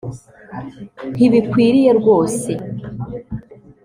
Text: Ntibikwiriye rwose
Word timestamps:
Ntibikwiriye 1.15 1.91
rwose 1.99 2.51